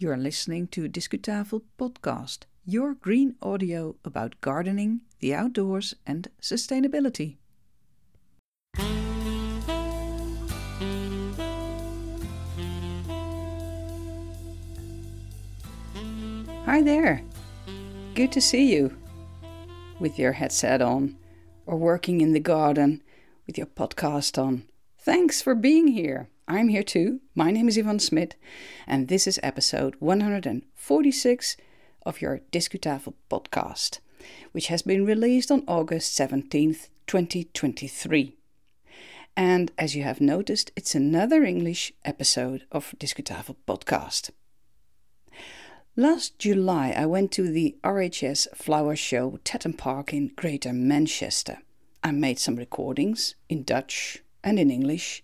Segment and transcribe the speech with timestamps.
[0.00, 7.38] You're listening to Discutafel Podcast, your green audio about gardening, the outdoors, and sustainability.
[16.64, 17.24] Hi there.
[18.14, 18.96] Good to see you.
[19.98, 21.16] With your headset on,
[21.66, 23.02] or working in the garden
[23.48, 24.62] with your podcast on.
[24.96, 26.28] Thanks for being here.
[26.50, 27.20] I'm here too.
[27.34, 28.34] My name is Yvonne Smit,
[28.86, 31.56] and this is episode 146
[32.06, 33.98] of your Discutafel podcast,
[34.52, 38.34] which has been released on August 17th, 2023.
[39.36, 44.30] And as you have noticed, it's another English episode of Discutafel podcast.
[45.96, 51.58] Last July, I went to the RHS Flower Show Tatton Park in Greater Manchester.
[52.02, 55.22] I made some recordings in Dutch and in English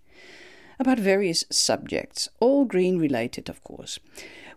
[0.78, 3.98] about various subjects, all green related, of course.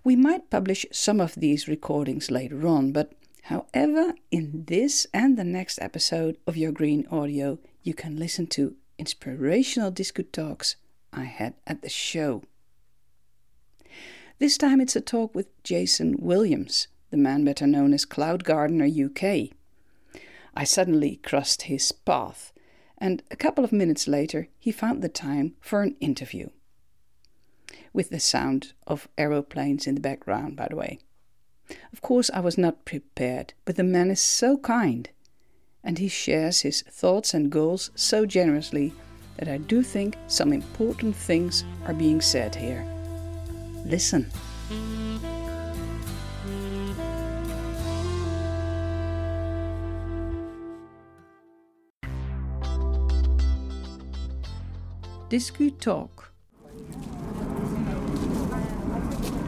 [0.03, 3.13] We might publish some of these recordings later on, but
[3.44, 8.75] however, in this and the next episode of your green audio, you can listen to
[8.97, 10.75] inspirational Discutalks
[11.14, 12.44] I had at the show.
[14.39, 18.86] This time it's a talk with Jason Williams, the man better known as Cloud Gardener
[18.88, 19.50] UK.
[20.53, 22.52] I suddenly crossed his path
[22.98, 26.50] and a couple of minutes later he found the time for an interview.
[27.94, 31.00] With the sound of aeroplanes in the background, by the way.
[31.92, 35.09] Of course, I was not prepared, but the man is so kind,
[35.84, 38.94] and he shares his thoughts and goals so generously
[39.38, 42.86] that I do think some important things are being said here.
[43.86, 44.31] Listen.
[55.30, 56.31] Discu Talk.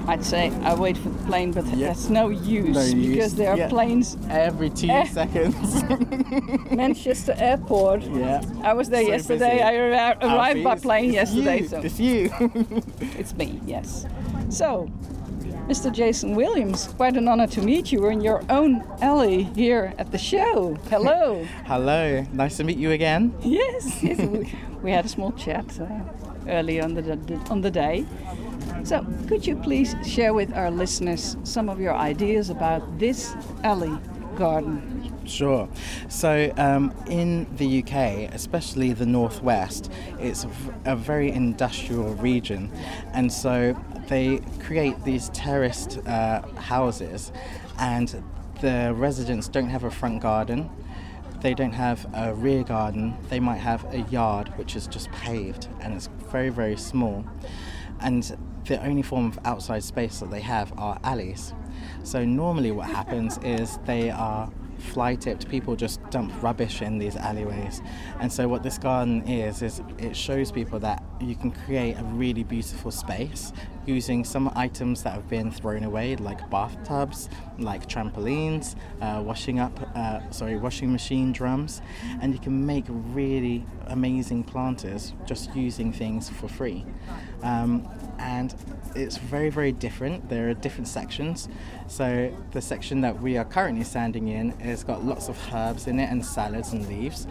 [0.08, 1.90] I'd say I wait for the plane, but Yeah.
[1.90, 2.94] that's no use No use.
[3.08, 3.70] because there are Yeah.
[3.70, 4.18] planes.
[4.30, 5.06] every two Eh.
[5.06, 5.84] seconds.
[6.72, 8.02] Manchester Airport.
[8.04, 8.42] yeah.
[8.64, 9.52] I was there So yesterday.
[9.52, 9.64] busy.
[9.64, 11.68] I arri- arrived by plane it's yesterday, You.
[11.68, 12.32] so It's you.
[13.20, 13.62] it's me.
[13.68, 14.06] Yes.
[14.50, 14.90] So,
[15.70, 15.92] Mr.
[15.92, 18.02] Jason Williams, quite an honor to meet you.
[18.02, 20.74] We're in your own alley here at the show.
[20.90, 21.46] Hello.
[21.66, 22.26] Hello.
[22.34, 23.36] Nice to meet you again.
[23.42, 24.02] yes.
[24.02, 25.88] yes we, we had a small chat uh,
[26.48, 28.04] early on the, the on the day.
[28.84, 33.96] So, could you please share with our listeners some of your ideas about this alley
[34.38, 35.14] garden?
[35.30, 35.70] Sure.
[36.10, 40.46] So, um, in the UK, especially the northwest, it's
[40.86, 42.72] a very industrial region,
[43.14, 47.32] and so they create these terraced uh, houses,
[47.78, 48.24] and
[48.62, 50.70] the residents don't have a front garden.
[51.42, 53.16] They don't have a rear garden.
[53.30, 57.26] They might have a yard which is just paved and it's very, very small.
[58.02, 61.54] And the only form of outside space that they have are alleys.
[62.04, 65.50] So normally what happens is they are fly tipped.
[65.50, 67.82] People just dump rubbish in these alleyways.
[68.20, 72.04] And so what this garden is is it shows people that you can create a
[72.04, 73.52] really beautiful space
[73.86, 79.78] using some items that have been thrown away, like bathtubs, like trampolines, uh, washing up,
[79.96, 81.82] uh, sorry, washing machine drums,
[82.22, 86.86] and you can make really amazing planters just using things for free.
[87.42, 87.88] Um,
[88.20, 88.54] and
[88.96, 90.30] it's very, very different.
[90.30, 91.48] There are different sections.
[91.88, 96.00] So the section that we are currently standing in has got lots of herbs in
[96.00, 97.28] it and salads and leaves.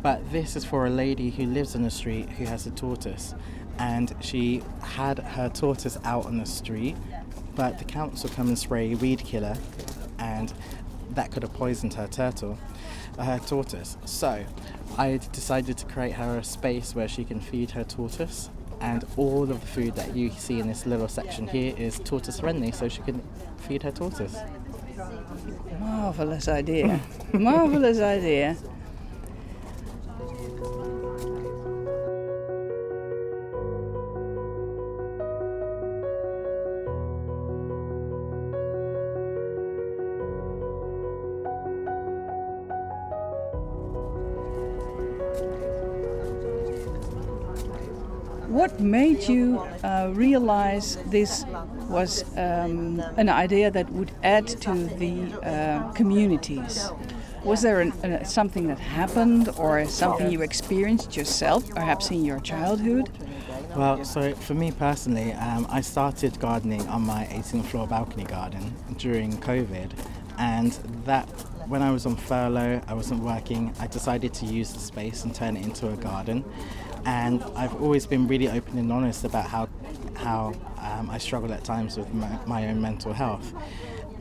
[0.00, 3.34] But this is for a lady who lives on the street who has a tortoise.
[3.78, 6.96] And she had her tortoise out on the street,
[7.54, 9.56] but the council come and spray weed killer,
[10.18, 10.52] and
[11.10, 12.58] that could have poisoned her turtle,
[13.18, 13.96] uh, her tortoise.
[14.04, 14.44] So
[14.96, 18.50] I decided to create her a space where she can feed her tortoise.
[18.80, 22.40] And all of the food that you see in this little section here is tortoise
[22.40, 23.22] friendly, so she can
[23.58, 24.36] feed her tortoise.
[25.80, 27.00] Marvelous idea.
[27.32, 28.56] Marvelous idea.
[48.68, 51.46] What made you uh, realize this
[51.88, 56.90] was um, an idea that would add to the uh, communities?
[57.44, 62.40] Was there an, uh, something that happened or something you experienced yourself, perhaps in your
[62.40, 63.08] childhood?
[63.74, 68.74] Well, so for me personally, um, I started gardening on my 18th floor balcony garden
[68.98, 69.92] during COVID,
[70.36, 70.72] and
[71.06, 71.26] that
[71.68, 75.34] when I was on furlough, I wasn't working, I decided to use the space and
[75.34, 76.44] turn it into a garden.
[77.08, 79.70] And I've always been really open and honest about how
[80.14, 80.52] how
[80.82, 83.54] um, I struggle at times with my, my own mental health.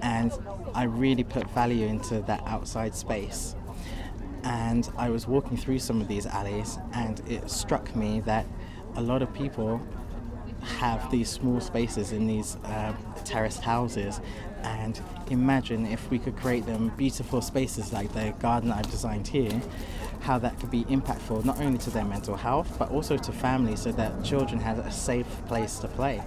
[0.02, 0.32] And
[0.74, 3.56] I really put value into that outside space.
[4.44, 8.46] And I was walking through some of these alleys, and it struck me that
[8.96, 9.82] a lot of people
[10.80, 12.94] have these small spaces in these uh,
[13.26, 14.22] terraced houses.
[14.64, 19.62] And imagine if we could create them beautiful spaces like the garden I've designed here,
[20.22, 23.82] how that could be impactful not only to their mental health but also to families
[23.82, 26.22] so that children have a safe place to play.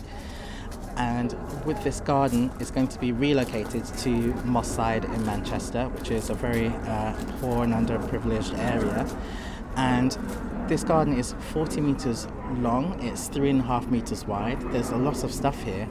[0.97, 1.35] And
[1.65, 4.11] with this garden, it's going to be relocated to
[4.45, 9.07] Moss Side in Manchester, which is a very uh, poor and underprivileged area.
[9.77, 10.13] And
[10.69, 14.61] this garden is 40 meters long, it's three and a half meters wide.
[14.73, 15.89] There's a lot of stuff here.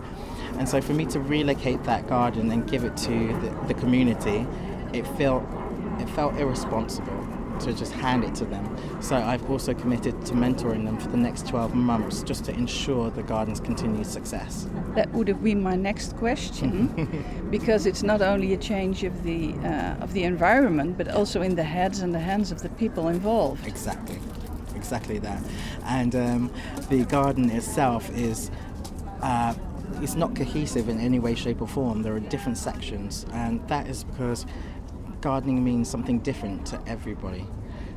[0.57, 4.45] And so for me to relocate that garden and give it to the, the community,
[4.93, 5.43] it felt
[5.99, 7.18] it felt irresponsible
[7.59, 8.77] to just hand it to them.
[9.01, 13.09] So I've also committed to mentoring them for the next 12 months just to ensure
[13.09, 14.67] the garden's continued success.
[14.95, 19.53] That would have been my next question, because it's not only a change of the
[19.63, 23.07] uh, of the environment, but also in the heads and the hands of the people
[23.09, 23.65] involved.
[23.67, 24.19] Exactly,
[24.75, 25.41] exactly that.
[25.85, 26.51] And um,
[26.89, 28.51] the garden itself is.
[29.21, 29.53] Uh,
[30.01, 32.03] it's not cohesive in any way, shape, or form.
[32.03, 34.45] There are different sections, and that is because
[35.21, 37.45] gardening means something different to everybody.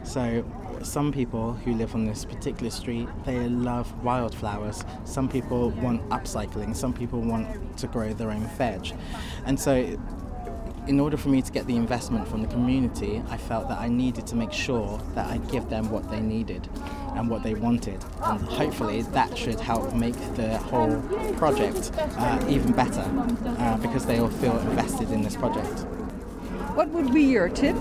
[0.05, 0.45] So
[0.83, 4.85] some people who live on this particular street, they love wildflowers.
[5.05, 6.75] Some people want upcycling.
[6.75, 8.93] Some people want to grow their own veg.
[9.47, 9.97] And so
[10.89, 13.89] in order for me to get the investment from the community, I felt that I
[13.89, 16.69] needed to make sure that I give them what they needed
[17.15, 18.05] and what they wanted.
[18.25, 21.01] And hopefully that should help make the whole
[21.37, 23.05] project uh, even better
[23.59, 25.87] uh, because they all feel invested in this project.
[26.75, 27.77] What would be your tip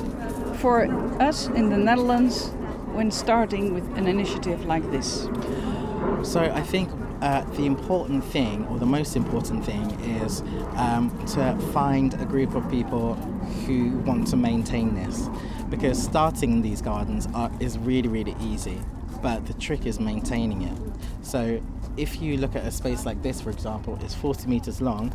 [0.58, 0.84] for
[1.22, 2.50] us in the Netherlands
[2.92, 5.30] when starting with an initiative like this?
[6.24, 6.90] So I think
[7.22, 9.92] uh, the important thing, or the most important thing,
[10.22, 10.42] is
[10.76, 13.16] um, to find a group of people
[13.66, 15.30] who want to maintain this.
[15.70, 18.78] Because starting these gardens are, is really, really easy,
[19.22, 20.78] but the trick is maintaining it.
[21.22, 21.62] So
[21.98, 25.14] if you look at a space like this, for example, it's 40 meters long.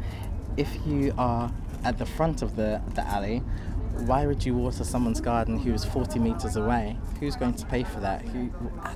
[0.56, 1.50] If you are
[1.84, 3.42] at the front of the, the alley,
[4.04, 6.98] why would you water someone's garden who is 40 meters away?
[7.18, 8.22] Who's going to pay for that?
[8.22, 8.50] Who,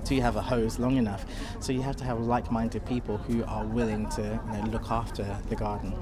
[0.04, 1.24] do you have a hose long enough?
[1.60, 4.90] So you have to have like minded people who are willing to you know, look
[4.90, 5.94] after the garden.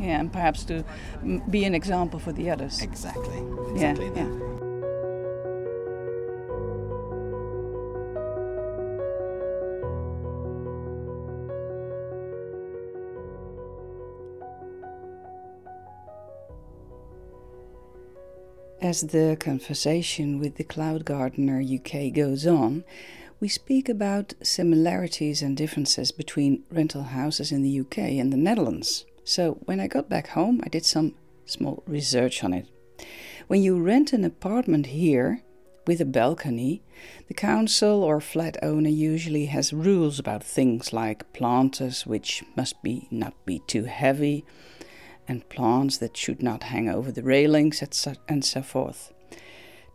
[0.00, 0.84] Yeah, and perhaps to
[1.50, 2.82] be an example for the others.
[2.82, 3.38] Exactly.
[3.72, 4.26] Exactly yeah,
[18.82, 22.82] As the conversation with the Cloud Gardener UK goes on,
[23.38, 29.06] we speak about similarities and differences between rental houses in the UK and the Netherlands.
[29.22, 31.14] So, when I got back home, I did some
[31.46, 32.66] small research on it.
[33.46, 35.44] When you rent an apartment here
[35.86, 36.82] with a balcony,
[37.28, 43.06] the council or flat owner usually has rules about things like planters which must be
[43.12, 44.44] not be too heavy,
[45.28, 47.82] and plants that should not hang over the railings,
[48.28, 49.12] and so forth.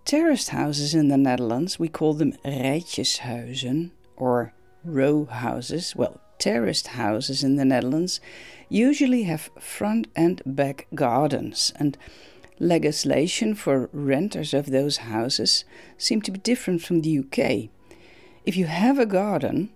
[0.05, 4.53] Terraced houses in the Netherlands, we call them rijtjeshuizen or
[4.83, 5.95] row houses.
[5.95, 8.21] Well, terraced houses in the Netherlands
[8.69, 11.97] usually have front and back gardens, and
[12.59, 15.65] legislation for renters of those houses
[15.97, 17.69] seem to be different from the UK.
[18.45, 19.71] If you have a garden,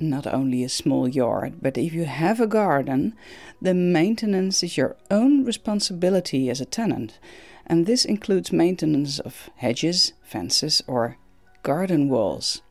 [0.00, 3.14] not only a small yard, but if you have a garden,
[3.60, 7.18] the maintenance is your own responsibility as a tenant,
[7.66, 11.16] and this includes maintenance of hedges, fences, or
[11.62, 12.62] garden walls.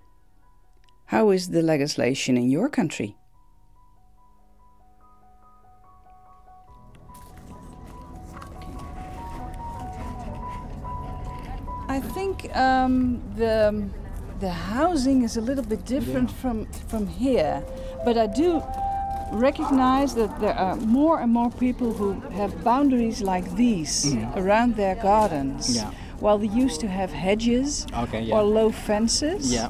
[1.07, 3.15] How is the legislation in your country?
[11.89, 13.89] I think um, the
[14.39, 16.37] the housing is a little bit different yeah.
[16.37, 17.63] from from here,
[18.05, 18.61] but I do
[19.31, 24.37] recognize that there are more and more people who have boundaries like these mm.
[24.37, 25.75] around their gardens.
[25.75, 25.91] Yeah.
[26.19, 28.35] While they used to have hedges okay, yeah.
[28.35, 29.69] or low fences, yeah.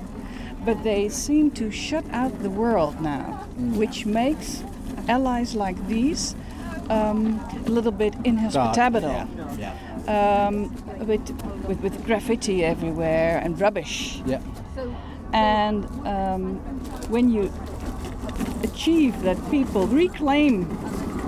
[0.63, 3.75] but they seem to shut out the world now, mm.
[3.75, 4.63] which makes
[5.09, 6.35] allies like these
[6.89, 9.27] um, a little bit inhospitable.
[9.57, 9.75] Yeah.
[10.07, 10.47] Yeah.
[10.47, 10.73] Um,
[11.05, 11.29] with,
[11.67, 14.21] with, with graffiti everywhere and rubbish.
[14.25, 14.41] Yeah.
[15.33, 16.55] And um,
[17.09, 17.51] when you
[18.63, 20.67] achieve that people reclaim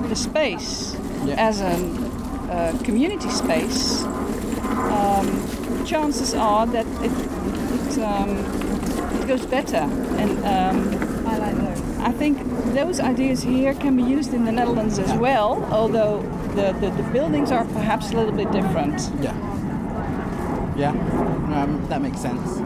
[0.07, 0.95] the space
[1.25, 1.35] yeah.
[1.37, 1.73] as a
[2.51, 8.37] uh, community space, um, chances are that it, it, um,
[9.21, 9.87] it goes better.
[10.17, 11.59] And um, I.
[12.01, 12.37] I think
[12.73, 16.21] those ideas here can be used in the Netherlands as well, although
[16.55, 19.11] the, the, the buildings are perhaps a little bit different.
[19.21, 19.35] Yeah.
[20.77, 22.61] Yeah, um, that makes sense.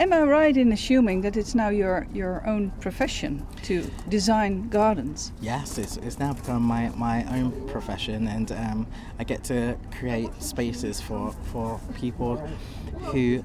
[0.00, 5.32] Am I right in assuming that it's now your, your own profession to design gardens?
[5.40, 8.86] Yes, it's, it's now become my, my own profession, and um,
[9.18, 12.36] I get to create spaces for, for people
[13.12, 13.42] who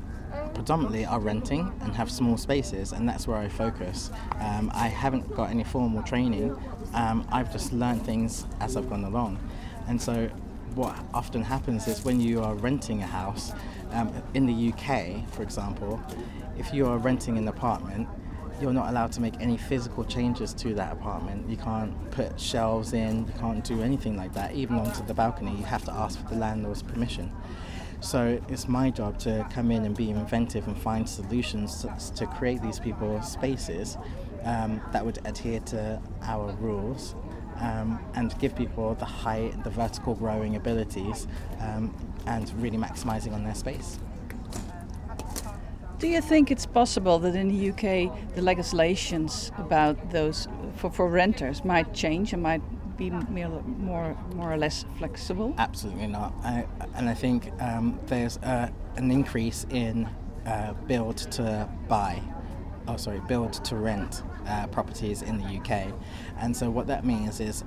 [0.53, 4.11] predominantly are renting and have small spaces, and that's where I focus.
[4.39, 6.55] Um, I haven't got any formal training,
[6.93, 9.39] um, I've just learned things as I've gone along.
[9.87, 10.29] And so,
[10.75, 13.51] what often happens is when you are renting a house,
[13.91, 16.01] um, in the UK, for example,
[16.57, 18.07] if you are renting an apartment,
[18.61, 21.49] you're not allowed to make any physical changes to that apartment.
[21.49, 24.53] You can't put shelves in, you can't do anything like that.
[24.53, 27.31] Even onto the balcony, you have to ask for the landlord's permission.
[28.03, 32.27] So it's my job to come in and be inventive and find solutions to, to
[32.27, 33.97] create these people spaces
[34.43, 37.15] um, that would adhere to our rules
[37.61, 41.27] um, and give people the height, the vertical growing abilities,
[41.61, 41.95] um,
[42.27, 43.99] and really maximizing on their space.
[45.97, 51.07] Do you think it's possible that in the UK the legislations about those for, for
[51.07, 52.61] renters might change and might
[53.09, 55.53] be more, more, or less flexible?
[55.57, 56.33] Absolutely not.
[56.43, 60.09] I, and I think um, there's an increase in
[60.45, 62.21] uh, build to buy,
[62.87, 65.93] oh sorry, build to rent uh, properties in the UK.
[66.37, 67.63] And so what that means is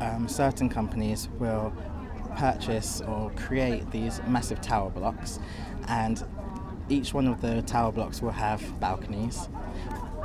[0.00, 1.72] um, certain companies will
[2.36, 5.38] purchase or create these massive tower blocks
[5.88, 6.24] and
[6.88, 9.48] each one of the tower blocks will have balconies,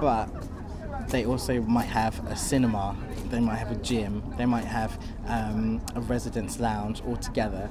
[0.01, 0.29] but
[1.09, 2.95] they also might have a cinema,
[3.29, 7.69] they might have a gym, they might have um, a residence lounge all together.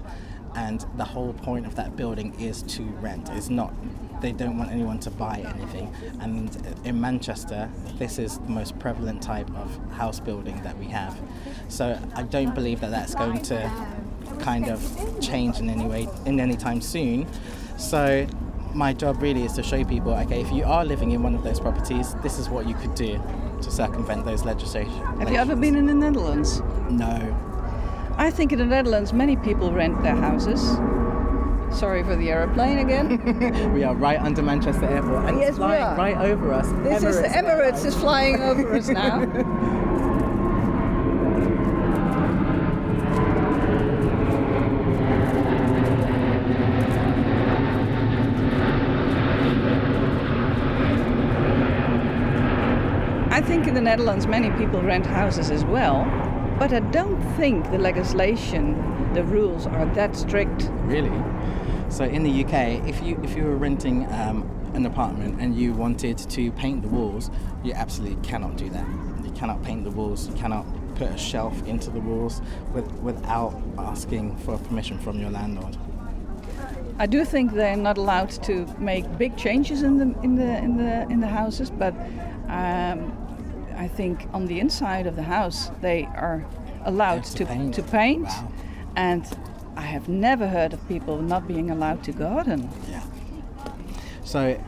[0.54, 3.28] And the whole point of that building is to rent.
[3.32, 3.72] It's not,
[4.20, 5.94] they don't want anyone to buy anything.
[6.20, 6.50] And
[6.84, 11.20] in Manchester, this is the most prevalent type of house building that we have.
[11.68, 13.70] So I don't believe that that's going to
[14.40, 17.26] kind of change in any way, in any time soon.
[17.76, 18.26] So
[18.78, 21.42] my job really is to show people okay, if you are living in one of
[21.42, 23.20] those properties, this is what you could do
[23.60, 25.02] to circumvent those legislation.
[25.18, 26.60] Have you ever been in the Netherlands?
[26.88, 27.36] No.
[28.16, 30.62] I think in the Netherlands many people rent their houses.
[31.76, 33.72] Sorry for the aeroplane again.
[33.74, 36.68] we are right under Manchester Airport and yes, it's flying right over us.
[36.84, 39.24] This Emirates is the Emirates is flying over us now.
[53.58, 56.04] think in the Netherlands many people rent houses as well,
[56.60, 60.70] but I don't think the legislation, the rules are that strict.
[60.82, 61.10] Really?
[61.88, 65.72] So in the UK, if you if you were renting um, an apartment and you
[65.72, 67.32] wanted to paint the walls,
[67.64, 68.86] you absolutely cannot do that.
[69.24, 70.28] You cannot paint the walls.
[70.28, 72.40] You cannot put a shelf into the walls
[72.72, 75.76] with, without asking for permission from your landlord.
[77.00, 80.76] I do think they're not allowed to make big changes in the in the in
[80.76, 81.94] the in the houses, but
[82.48, 83.24] um,
[83.78, 86.44] I think on the inside of the house they are
[86.84, 88.24] allowed to, to paint, to paint.
[88.24, 88.52] Wow.
[88.96, 89.38] and
[89.76, 92.68] I have never heard of people not being allowed to garden.
[92.90, 93.04] Yeah.
[94.24, 94.60] So,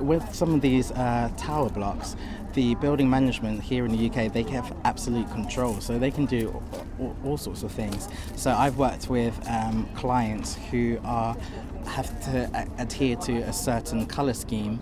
[0.00, 2.16] with some of these uh, tower blocks,
[2.54, 6.60] the building management here in the UK they have absolute control, so they can do
[6.98, 8.08] all, all sorts of things.
[8.34, 11.36] So I've worked with um, clients who are
[11.86, 14.80] have to adhere to a certain color scheme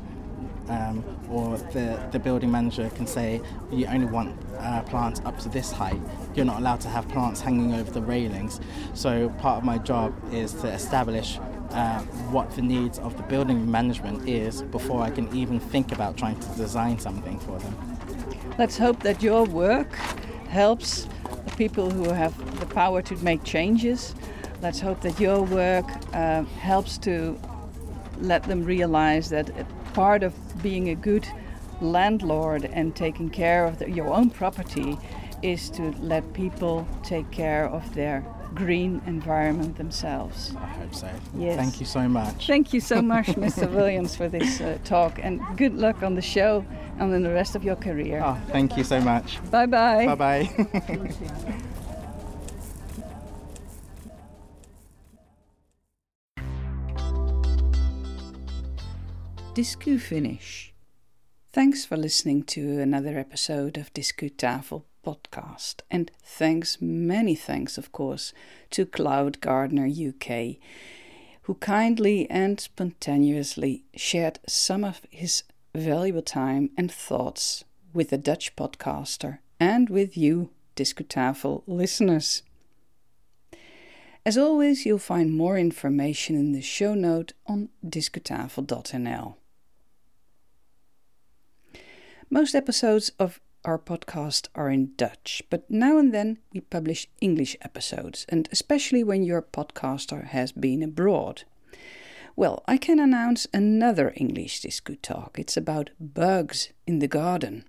[0.68, 5.49] um, or the, the building manager can say you only want uh, plants up to
[5.49, 6.00] this height.
[6.35, 8.61] You're not allowed to have plants hanging over the railings.
[8.94, 11.38] So part of my job is to establish
[11.70, 16.16] uh, what the needs of the building management is before I can even think about
[16.16, 17.76] trying to design something for them.
[18.58, 19.92] Let's hope that your work
[20.49, 21.06] helps
[21.44, 24.14] the people who have the power to make changes.
[24.62, 27.38] Let's hope that your work uh, helps to
[28.20, 29.50] let them realize that
[29.97, 31.26] part of being a good
[31.81, 34.99] landlord and taking care of the, your own property
[35.41, 38.23] is to let people take care of their
[38.55, 40.55] green environment themselves.
[40.59, 41.11] I hope so.
[41.35, 41.57] Yes.
[41.57, 42.47] Thank you so much.
[42.47, 43.73] Thank you so much, Mr.
[43.73, 46.62] Williams, for this uh, talk, and good luck on the show
[46.99, 48.21] and in the rest of your career.
[48.23, 49.38] Oh, thank you so much.
[49.50, 50.15] Bye bye.
[50.15, 51.73] Bye bye.
[59.57, 60.75] Discu Finish.
[61.51, 65.77] Thanks for listening to another episode of Discutafel podcast.
[65.91, 68.35] And thanks, many thanks, of course,
[68.73, 70.57] to Cloud Gardener UK,
[71.45, 75.43] who kindly and spontaneously shared some of his
[75.75, 82.43] valuable time and thoughts with the Dutch podcaster and with you, Discutafel listeners.
[84.27, 89.37] As always, you'll find more information in the show note on discutafel.nl.
[92.28, 97.56] Most episodes of our podcast are in Dutch, but now and then we publish English
[97.62, 101.45] episodes, and especially when your podcaster has been abroad.
[102.35, 105.38] Well, I can announce another English Discu talk.
[105.38, 107.64] It's about bugs in the garden.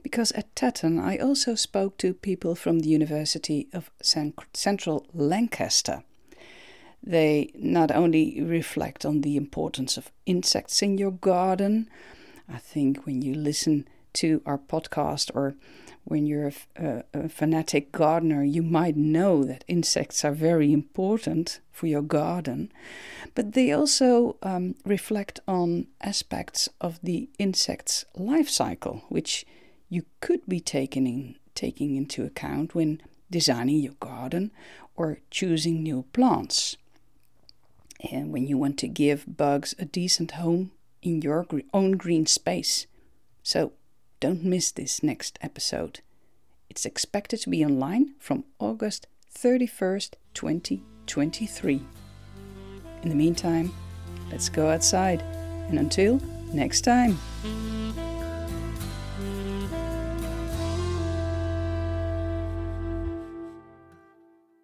[0.00, 6.04] Because at Tatton I also spoke to people from the University of Central Lancashire.
[7.02, 11.90] They not only reflect on the importance of insects in your garden,
[12.48, 15.54] I think when you listen to our podcast or
[16.04, 21.86] when you're a, a, fanatic gardener, you might know that insects are very important for
[21.86, 22.70] your garden,
[23.34, 29.46] but they also um, reflect on aspects of the insect's life cycle, which
[29.88, 34.50] you could be taking in, taking into account when designing your garden
[34.96, 36.76] or choosing new plants.
[38.12, 40.72] And when you want to give bugs a decent home
[41.04, 42.88] in your own green space.
[43.44, 43.72] So
[44.18, 46.00] don't miss this next episode.
[46.68, 49.06] It's expected to be online from August
[49.38, 51.82] 31st, 2023.
[53.02, 53.70] In the meantime,
[54.30, 55.22] let's go outside,
[55.68, 56.20] and until
[56.52, 57.18] next time.